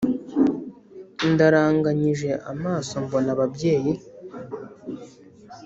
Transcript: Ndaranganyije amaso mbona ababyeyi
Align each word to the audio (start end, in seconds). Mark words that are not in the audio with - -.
Ndaranganyije 1.31 2.29
amaso 2.51 2.93
mbona 3.05 3.29
ababyeyi 3.35 3.93